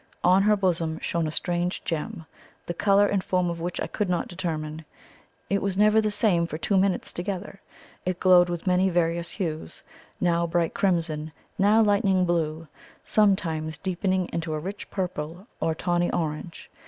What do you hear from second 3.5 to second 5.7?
of which I could not determine. It